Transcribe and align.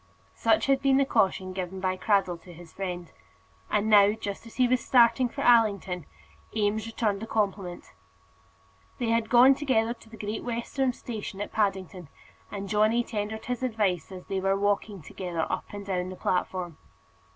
Such 0.33 0.65
had 0.65 0.81
been 0.81 0.97
the 0.97 1.05
caution 1.05 1.53
given 1.53 1.79
by 1.79 1.95
Cradell 1.95 2.41
to 2.41 2.53
his 2.53 2.73
friend. 2.73 3.11
And 3.69 3.87
now, 3.87 4.13
just 4.13 4.47
as 4.47 4.55
he 4.55 4.67
was 4.67 4.83
starting 4.83 5.29
for 5.29 5.41
Allington, 5.43 6.07
Eames 6.55 6.87
returned 6.87 7.21
the 7.21 7.27
compliment. 7.27 7.93
They 8.97 9.09
had 9.09 9.29
gone 9.29 9.53
together 9.53 9.93
to 9.93 10.09
the 10.09 10.17
Great 10.17 10.43
Western 10.43 10.91
station 10.93 11.39
at 11.39 11.51
Paddington, 11.53 12.07
and 12.49 12.67
Johnny 12.67 13.03
tendered 13.03 13.45
his 13.45 13.61
advice 13.61 14.11
as 14.11 14.25
they 14.25 14.39
were 14.39 14.57
walking 14.57 15.03
together 15.03 15.41
up 15.51 15.65
and 15.71 15.85
down 15.85 16.09
the 16.09 16.15
platform. 16.15 16.79